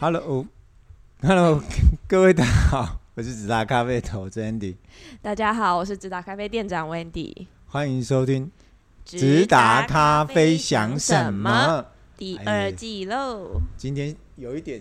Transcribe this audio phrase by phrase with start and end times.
[0.00, 1.62] Hello，Hello，
[2.08, 4.76] 各位大家好，我是直达咖啡头 Andy。
[5.20, 7.46] 大家好，我是直达咖啡店长 Wendy。
[7.66, 8.50] 欢迎收听
[9.04, 11.84] 直达咖啡想什么
[12.16, 13.60] 第二季喽。
[13.76, 14.80] 今天有一点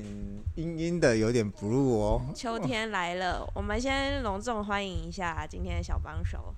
[0.55, 2.21] 阴阴的，有点 blue 哦。
[2.33, 6.55] 秋天来了，我们先隆重欢迎一下今天的小帮手。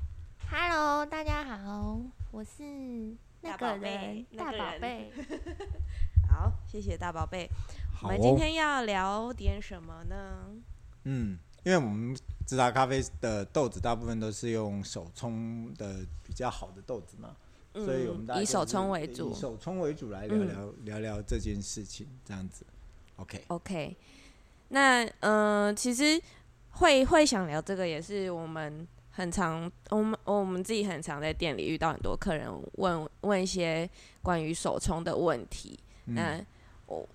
[0.52, 2.00] Hello，大家好，
[2.30, 2.62] 我是
[3.42, 5.12] 那个人大宝贝。
[6.32, 7.50] 好，谢谢大宝贝。
[8.02, 10.48] 我们今天要聊点什么呢？
[11.04, 17.36] 嗯，因为我们直达咖啡的豆子大部分都是用手冲的比较好的豆子嘛，
[17.74, 22.66] 嗯、所以我们以手冲为主，以手冲为主来聊聊、嗯、聊聊这件事情，这样子。
[23.18, 23.98] OK OK，
[24.70, 26.20] 那嗯、呃，其实
[26.72, 33.88] 会会想聊这个，也是我们很常，我们我们自己很常在店里遇到很多客人问问一些
[34.24, 35.78] 关于手冲的问题。
[36.06, 36.46] 那、嗯、
[36.88, 37.08] 我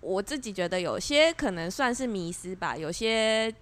[0.00, 3.54] 我自己觉得有些可能算是迷失吧，有些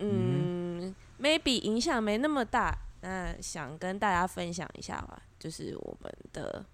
[0.00, 2.76] 嗯，嗯，maybe 影响没那么大。
[3.02, 6.64] 那想跟大家分享一下吧，就是我们的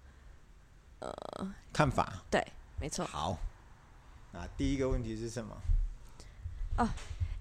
[0.99, 2.23] 呃看法。
[2.31, 2.43] 对，
[2.79, 3.05] 没错。
[3.05, 3.37] 好，
[4.31, 5.55] 那第一个问题是什么？
[6.77, 6.89] 哦，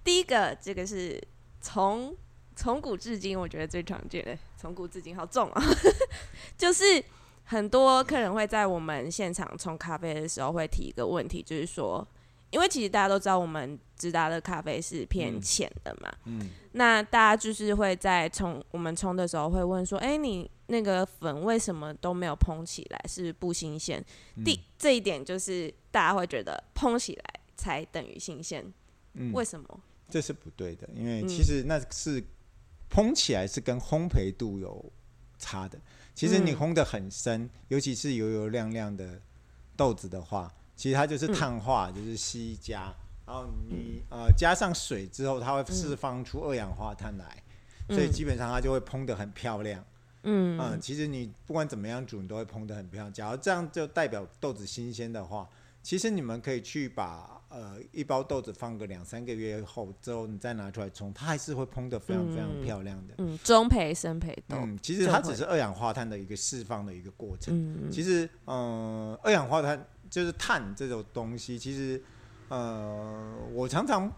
[0.05, 1.19] 第一个这个是
[1.61, 2.15] 从
[2.55, 5.62] 从古至今，我觉得最常见的，从古至今好重啊，
[6.59, 7.03] 就是。
[7.45, 12.07] 很多客人会在我们现场冲咖啡的时候会提一个问题，就是说，
[12.51, 24.03] 因为其实大家都知道我们直达的咖啡是偏浅的嘛，嗯，那大家就是会在冲我们冲的时候会问说，哎，你那个粉为什么都没有蓬起来，是不是不新鲜？
[24.45, 27.25] 第这一点就是大家会觉得蓬起来
[27.56, 28.65] 才等于新鲜，
[29.15, 29.81] 嗯，为什么？
[30.09, 32.23] 这是不对的，因为其实那是
[32.89, 34.93] 蓬起来是跟烘焙度有
[35.39, 35.79] 差的。
[36.15, 39.21] 其实你烘的很深，嗯，尤其是油油亮亮的
[39.77, 42.95] 豆子的话，其实它就是碳化，嗯，就是吸加，
[43.27, 47.43] 然后你呃加上水之后，它会释放出二氧化碳来，
[47.89, 49.84] 嗯，所以基本上它就会烹的很漂亮。
[50.25, 53.12] 嗯，嗯，其实你不管怎么样煮，你都会烹的很漂亮。
[53.12, 55.49] 假如这样就代表豆子新鲜的话，
[55.83, 57.41] 其实你们可以去把。
[57.53, 63.15] 呃，一包豆子放个两三个月后之后，你再拿出来冲，它还是会膨的非常非常漂亮的。
[63.19, 64.57] 嗯，中培、生培豆。
[64.59, 67.55] 嗯，其实它只是二氧化碳的一个释放的一个过程。
[67.55, 72.03] 嗯，其实，嗯、呃，二氧化碳就是碳这种东西，其实，
[72.49, 74.11] 呃，我常常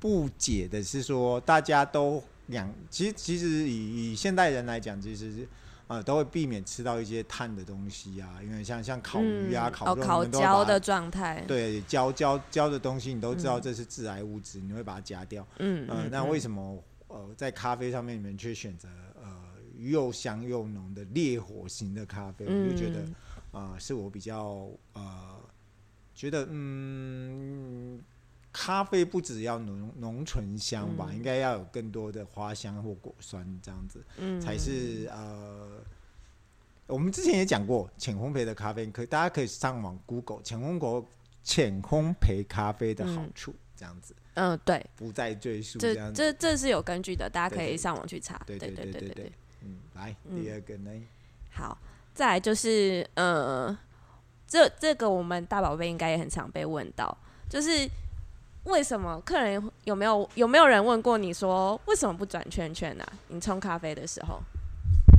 [0.00, 5.46] 不解的是说，大家都养，其实其实以以现代人来讲，其实。
[5.86, 15.46] 呃，都会避免吃到一些碳的东西啊，因为像像烤鱼啊、嗯、烤肉，哦、烤焦的状态，对，焦焦焦的东西，你都知道这是致癌物质，嗯、你会把它夹掉。
[15.58, 18.88] 嗯，呃，那为什么呃在咖啡上面你们却选择
[19.22, 19.30] 呃
[19.76, 22.46] 又香又浓的烈火型的咖啡？
[22.48, 23.00] 嗯、我就觉得
[23.52, 25.38] 啊、呃，是我比较呃
[26.14, 28.00] 觉得嗯。
[28.54, 35.82] 咖啡不只要浓浓醇香吧，嗯、应该要有更多的花香或果酸这样子，嗯、才是呃。
[36.86, 41.02] 我们之前也讲过浅烘焙的咖啡，可大家可以上网 Google 浅烘焙
[41.42, 44.14] 浅烘焙咖啡的好处，这样子。
[44.34, 46.22] 嗯，对，不再赘述这样子。
[46.22, 48.38] 这这这是有根据的，大家可以上网去查。
[48.46, 49.32] 对对对对对对。
[49.62, 50.90] 嗯，来第二个呢？
[51.50, 51.78] 好，
[52.12, 53.76] 再来就是呃，
[54.46, 57.16] 这这个我们大宝贝应该也很常被问到，
[57.48, 57.88] 就是。
[58.64, 63.12] 为什么客人有没有有没有人问过你说为什么不转圈圈呢、啊？
[63.28, 64.40] 你冲咖啡的时候，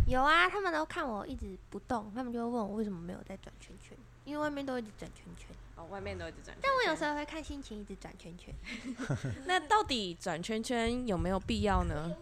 [0.08, 5.48] 有啊，他们都看我一直不动，他们就会问我为什么没有在转圈圈，因为外面都一直转圈圈。
[5.78, 6.64] 哦，外面都一直转圈圈。
[6.64, 8.54] 但我有时候会看心情一直转圈圈。
[9.46, 12.16] 那到底转圈圈有没有必要呢？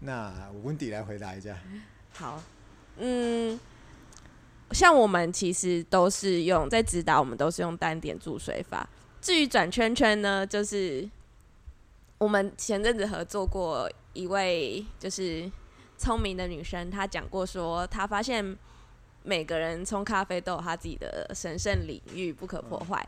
[0.00, 1.58] 那温迪来回答一下。
[2.12, 2.40] 好，
[2.98, 3.58] 嗯，
[4.70, 8.88] 像我们其实都是用在指导，我们都是用单点注水法。
[9.26, 11.04] 至于转圈圈呢，就是
[12.16, 15.50] 我们前阵子合作过一位就是
[15.98, 18.56] 聪明的女生，她讲过说，她发现
[19.24, 23.04] 每个人冲咖啡都有她自己的神圣领域，不可破坏。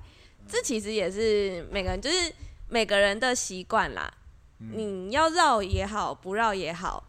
[0.49, 2.34] 这其实也是每个人就是
[2.69, 4.13] 每个人的习惯啦。
[4.59, 7.01] 你要绕也好，不绕也好，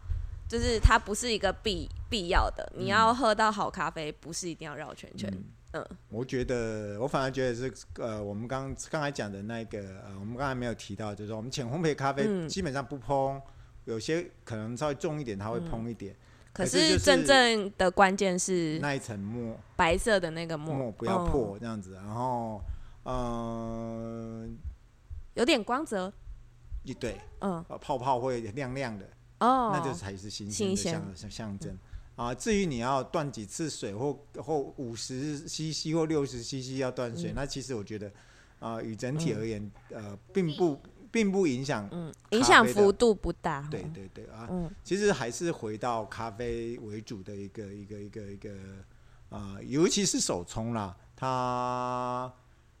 [0.48, 2.72] 就是它不是一个必必要的。
[2.76, 5.28] 你要喝到好咖啡，不是一定要绕圈圈。
[5.28, 5.44] 嗯，
[6.08, 13.42] 我觉得我反而觉得是呃，我们刚刚才讲的那个呃，我们刚才没有提到，就是说我们浅烘焙咖啡基本上不烹，嗯、
[13.84, 16.12] 有些可能稍微重一点，它会烹一点。
[16.12, 16.18] 嗯、
[16.52, 21.94] 可是真正的关键是那一层墨，白色的那个墨，墨不要破这样子。
[21.94, 22.60] 然后
[23.04, 24.48] 嗯、呃，
[25.34, 26.12] 有点光泽，
[26.82, 29.08] 一对，嗯，泡泡会亮亮的，
[29.38, 31.78] 哦，那就才是新鲜的象象象征。
[32.20, 38.12] 啊，至于你要断几次水或或五十 CC 或六十 CC 要断水，嗯、那其实我觉得，
[38.58, 40.78] 啊，与整体而言，呃，并不
[41.10, 43.66] 并不影响，嗯，影响幅度不大。
[43.70, 48.50] 对对对啊，嗯，其实还是回到咖啡为主的一个一个一个一个
[49.30, 52.30] 啊，尤其是手冲啦，它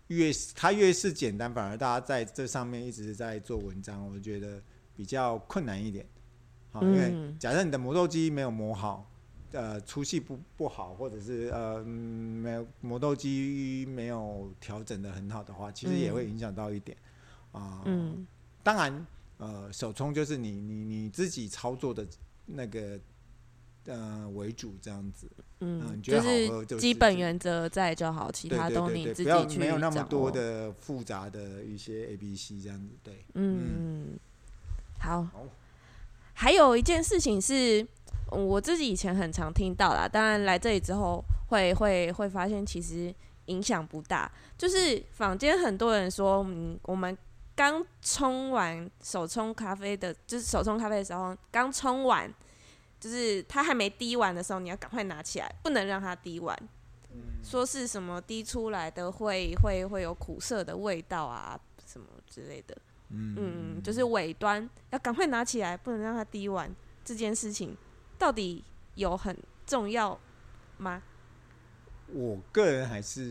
[0.08, 4.62] 越它越是简单，反而大家在这上面一直在做文章，我觉得
[4.94, 6.06] 比较困难一点。
[6.72, 9.09] 好，因为假设你的磨豆机没有磨好。
[9.52, 16.96] 呃，粗细不不好，或者是呃，没有磨豆机没有调整的很好的话，其实也会影响到一点
[17.50, 17.82] 啊。
[17.84, 18.26] 呃、嗯，
[18.62, 19.06] 当然，
[19.38, 22.06] 呃，手冲就是你你你自己操作的
[22.46, 22.96] 那个
[23.86, 25.28] 呃为主这样子。
[25.58, 29.58] 嗯，就是基本原则在就好，其他都你自己去。
[29.58, 32.94] 没有那么多的复杂的一些 A B C 这样子。
[33.02, 34.18] 对，嗯，嗯。
[35.00, 35.26] 好，
[36.34, 37.84] 还有一件事情是。
[38.30, 43.14] 我自己以前很常听到啦，当然来这里之后会会会发现其实
[43.46, 44.30] 影响不大。
[44.56, 47.16] 就是坊间很多人说，嗯，我们
[47.54, 52.32] 刚冲完手冲咖啡的，就是手冲咖啡的时候，刚冲完，
[52.98, 56.56] 就是它还没滴完的时候，你要赶快拿起来，不能让它滴完。
[57.42, 62.76] 说是什么滴出来的会会会有苦涩的味道啊，什么之类的。
[63.08, 66.72] 嗯，就是尾端要赶快拿起来，不能让它滴完
[67.04, 67.76] 这件事情。
[68.20, 68.62] 到底
[68.96, 69.34] 有很
[69.66, 70.20] 重要
[70.76, 71.02] 吗？
[72.12, 73.30] 我个人还是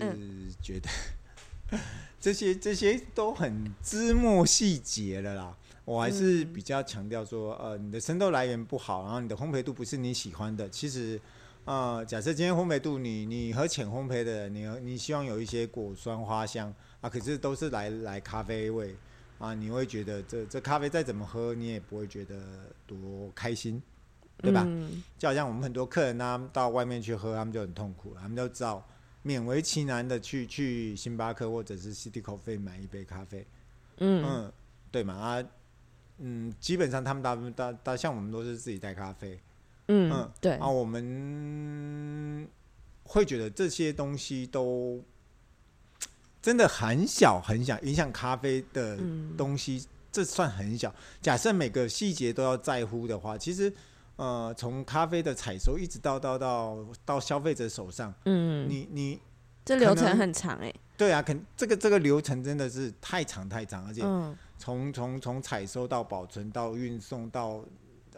[0.63, 0.89] 觉得、
[1.69, 1.79] 嗯、
[2.19, 5.55] 这些这些都很枝末细节了啦。
[5.85, 10.67] 我还是比较强调说，呃，你的生豆来源不好，然后你的烘焙度不是你喜欢的。
[10.67, 11.21] 其实，
[11.65, 18.95] 呃，假设今天烘焙度你你喝浅烘焙的，你你希望有一些果酸花香啊，可是都是来来咖啡味
[19.37, 23.79] 啊，你会觉得这这咖啡再怎么喝，你也不会觉得多开心。
[24.41, 24.63] 对吧？
[24.65, 28.21] 嗯、就好像我们很多客人呢、啊，到外面去喝，他们就很痛苦了。
[28.21, 28.81] 他们就知道
[29.25, 33.45] 勉为其难的去去星巴克或者是 City Coffee 买一杯咖啡。
[33.97, 34.53] 嗯，嗯，
[34.91, 35.13] 对嘛？
[35.15, 35.43] 啊，
[36.19, 39.37] 嗯，基本上他们大部分大大像我们都是自己带咖啡。
[39.89, 40.53] 嗯，嗯对。
[40.53, 42.47] 啊，我们
[43.03, 45.03] 会觉得这些东西都
[46.41, 48.97] 真的很小很小，影响咖啡的
[49.37, 50.95] 东西，嗯、这算很小。
[51.21, 53.73] 假设每个细节都要在乎的话，其实。
[54.19, 59.17] 呃，从咖啡的采收一直到到到到消费者手上，嗯，你你
[59.63, 60.75] 这流程很长哎、欸。
[60.97, 64.01] 对啊，肯这个这个流程真的是太长太长，而且
[64.57, 67.63] 从从从采收到保存到运送到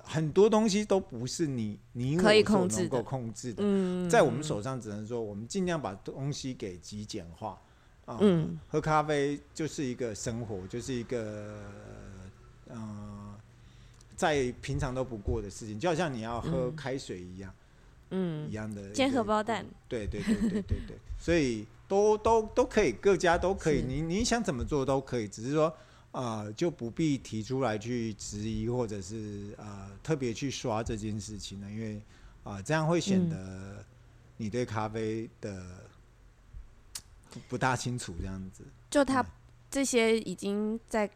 [0.01, 3.61] 很多东西都不是你你我所能够控制的。
[3.63, 7.61] 嗯，在我们手上只能说我们尽量把东西给极简化
[8.05, 8.17] 啊。
[8.21, 11.61] 嗯，喝咖啡就是一个生活，就是一个
[12.69, 12.79] 嗯。
[12.79, 13.10] 呃
[14.21, 17.51] 再平常都不过的事情，就好像你要喝开水一样，
[18.11, 18.91] 嗯，一样的。
[18.91, 19.65] 煎荷包蛋。
[19.89, 25.75] 对对对对对对， 所以都都都可以，各家都可以，你你想怎么做都可以，只是说
[26.11, 31.95] 呃就不必提出来去质疑，或者是呃特别去刷这件事情了，因为
[32.43, 33.83] 啊、呃、这样会显得
[34.37, 35.65] 你对咖啡的
[37.49, 38.63] 不大清楚这样子。
[38.91, 39.25] 就他
[39.71, 41.09] 这些已经在。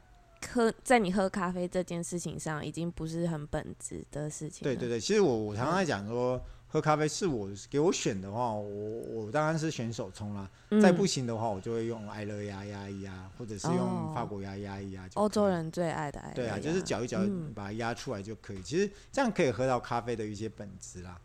[0.52, 4.64] 喝在你喝咖啡这件事情上，已经不是很本质的事情。
[4.64, 10.50] 对对对，其实我我常常在讲说，喝咖啡是我给我选的话，我我当然是选手冲啦。
[10.70, 15.08] 嗯、再不行的话，我就会用爱乐压压一压，或者是用法国压压一压。
[15.16, 16.36] 欧洲人最爱的爱乐。
[16.36, 17.22] 对啊，就是搅一搅，
[17.54, 18.58] 把它压出来就可以。
[18.58, 21.20] 嗯、其实这样可以喝到咖啡的一些本质啦。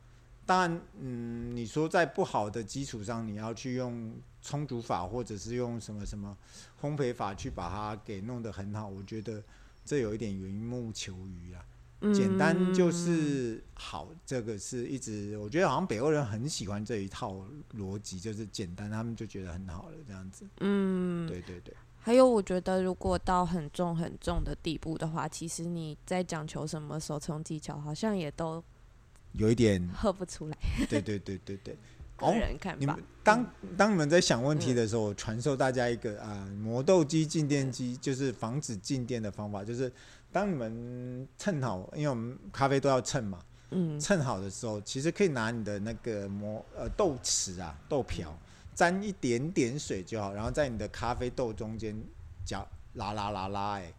[0.51, 6.37] 当然，嗯，你说在不好的基础上，你要去用充足法，或者是用什么什么
[6.83, 9.41] 烘焙法去把它给弄得很好，我觉得
[9.85, 11.65] 这有一点缘木求鱼啊。
[12.01, 20.45] 嗯、简单就是好，这个是一直我觉得好像北欧人很喜欢这一套逻辑，就是简单，他们就觉得很好了这样子。
[20.59, 21.73] 嗯，对对对。
[22.01, 28.61] 还有，我觉得如果到很重很重的地步的话，其实你在讲求什么手冲技巧，好像也都。
[29.33, 30.57] 有一点喝不出来。
[30.89, 31.77] 对对对对对。
[32.21, 32.79] 个人看法。
[32.79, 33.47] 你们当
[33.79, 39.91] 当你们在想问题的时候，传授大家一个啊磨豆机静电机，就是防止静电的方法，就是
[40.31, 43.39] 当你们称好，因为我们咖啡都要称嘛，
[43.71, 48.39] 嗯，称好的时候，其实可以拿你的那个磨呃豆匙啊豆瓢，
[48.75, 51.99] 沾一点点水就好，然后在你的咖啡豆中间
[52.45, 53.91] 搅拉拉拉拉，哎，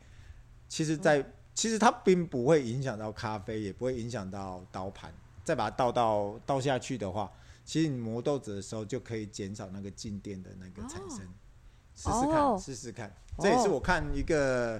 [0.68, 5.14] 其实，在其实它并不会影响到咖啡，也不会影响到刀盘。
[5.44, 7.30] 再把它倒到倒下去的话，
[7.66, 11.20] 其实你磨豆子的时候就可以减少那个静电的那个产生。
[11.96, 14.80] 试试、哦、看，试试、哦、看，这也是我看一个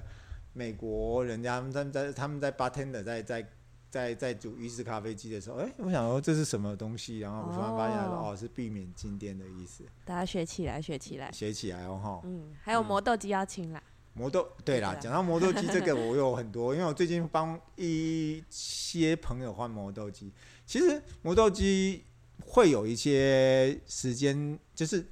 [0.52, 3.46] 美国人家他们在他们在 bartender 在在
[3.90, 9.84] 在在煮意式咖啡机的时候，哎、欸，我想说这是什么东西，然后我突然发现哦，哦，是避免静电的意思。
[10.04, 12.20] 大家学起来，学起来，学起来哦哈。
[12.24, 13.82] 嗯，还有磨豆机要清啦。
[14.14, 20.32] 磨豆对啦，讲到磨豆机这个，我有很多，因为我最近帮一些朋友换磨豆机。
[20.66, 22.04] 其实磨豆机
[22.44, 25.04] 会有一些时间，就是。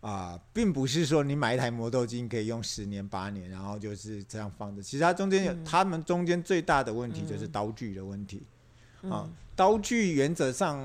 [0.00, 4.80] 啊、呃，并不是说你买一台磨豆机可以用十年八年，然后就是这样放着。
[4.80, 8.44] 其实它中间有，他、嗯、们中间最大的问题就是刀具的问题。
[9.02, 10.78] 嗯、啊，刀具原则上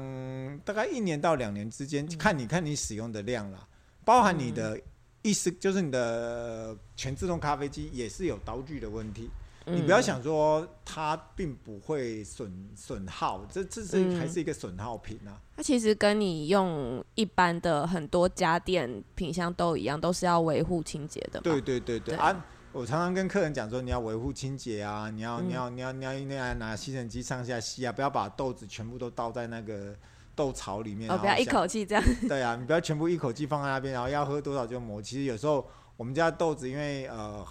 [0.65, 3.67] 大概一年到两年之间，看你看你使用的量啦，
[4.03, 4.81] 包含你的
[5.23, 9.29] 意思，就是你的全自动咖啡机也是有刀具的问题。
[9.65, 15.39] 你不要想说它并不会损损耗，这这是还是一个损耗品啊。
[15.55, 21.39] 它其实跟你用一般的很多家电品相都一样，都是要维护清洁的。
[21.39, 22.45] 对对对对，对啊！
[22.73, 29.95] 我常常跟客人讲说，你要维护清洁啊，你要你要你要你要拿吸尘机上下吸啊，不要把豆子全部都倒在那个
[30.35, 31.09] 豆槽里面。
[31.09, 32.03] 哦，不要一口气这样。
[32.27, 35.01] 对啊，你不要全部一口气放在那边，然后要喝多少就磨。
[35.01, 37.45] 其实有时候我们家豆子因为呃。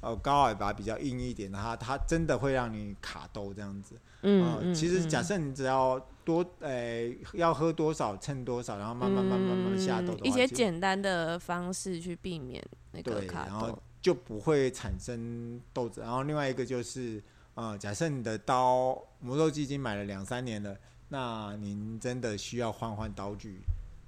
[0.00, 3.98] 呃，高海拔比较硬一点，它它真的会让你卡豆这样子。
[4.20, 16.02] 嗯，其实假设你只要多，呃、欸，要喝多少称多少，然后慢慢慢慢慢慢下豆一些简单的方式去避免那个卡豆，然后就不会产生豆子。
[16.02, 20.76] 然后另外一个就是，呃，假设你的刀磨豆机已经买了两三年了，
[21.14, 23.60] 那您真的需要换换刀具。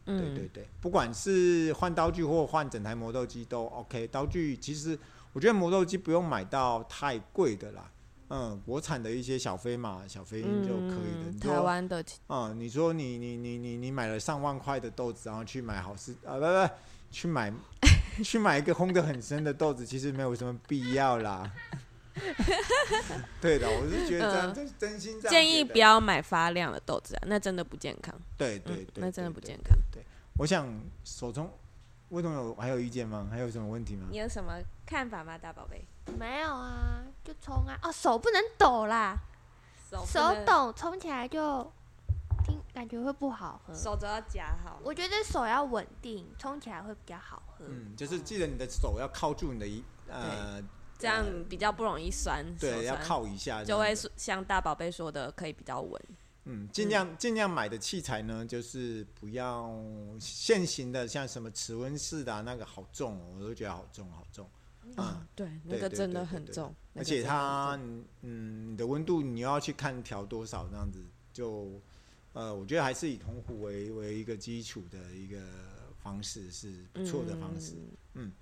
[0.06, 4.06] 嗯，对对对，不管是换刀具或换整台磨豆机都 OK。
[4.08, 4.98] 刀具其实。
[5.32, 7.90] 我觉得磨豆机不用买到太贵的啦，
[8.30, 11.30] 嗯，国产的一些小飞马、小飞鹰就可以的。
[11.30, 16.74] 嗯、台湾的，嗯，你说你你你你你买了上万块的豆子，然后去买好事啊，不不，
[17.10, 17.52] 去买
[18.24, 21.52] 去买一个烘得很深的豆子，其实没有什么必要啦。
[23.40, 25.30] 对的，我是觉得这样，真、嗯、真心这样。
[25.30, 28.14] 建议不要买发亮的豆子啊，那真的不健康。
[28.38, 29.76] 对对对，嗯，那真的不健康。
[29.92, 30.02] 对，
[30.38, 30.68] 我想
[31.04, 31.50] 手中。
[32.10, 33.26] 为什么有还有意见吗？
[33.30, 34.06] 还有什么问题吗？
[34.10, 34.54] 你有什么
[34.86, 35.84] 看法吗，大宝贝？
[36.16, 37.76] 没有啊，就冲啊。
[37.82, 39.16] 哦，手不能抖啦，
[39.90, 41.70] 手手抖冲起来就
[42.44, 43.74] 听感觉会不好喝。
[43.74, 44.78] 手都要夹好。
[44.84, 47.64] 我觉得手要稳定，冲起来会比较好喝。
[47.68, 50.62] 嗯，就是记得你的手要靠住你的一呃，
[50.98, 52.44] 这样比较不容易酸。
[52.58, 56.00] 对，要靠一下，就会像大宝贝说的，可以比较稳。
[56.48, 59.76] 嗯，尽量尽量买的器材呢，就是不要
[60.20, 64.48] 现行的，像什么齿温式的、啊、那个好重，我都觉得好重好重。
[64.96, 66.72] 嗯，对，那个真的很重。
[66.94, 67.76] 而且它，
[68.22, 71.68] 嗯，你的温度你要去看调多少，这样子就，
[72.32, 75.40] 呃，我觉得还是以铜壶为为一个基础的一个
[76.00, 77.74] 方式是不错的方式。
[78.14, 78.32] 嗯，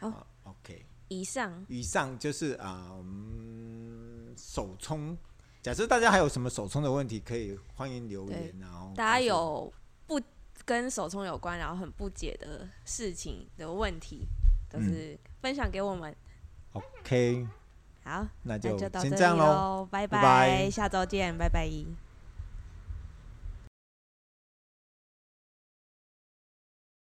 [0.00, 0.86] 嗯好，OK。
[1.10, 5.18] 以上以上就是啊，我们手冲。
[5.60, 8.54] 假设大家还有什么手冲的问题，可以欢迎留言。
[8.60, 9.70] 然后大家有
[10.06, 10.20] 不
[10.64, 14.26] 跟手冲有关，然后很不解的事情的问题，
[14.70, 16.14] 都是分享给我们。
[16.74, 17.48] 嗯、OK，
[18.04, 21.68] 好，那就先这样喽，拜拜，下周见，拜拜。